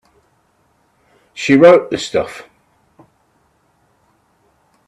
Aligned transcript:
She 1.35 1.55
wrote 1.55 1.91
the 1.91 1.99
stuff. 1.99 2.49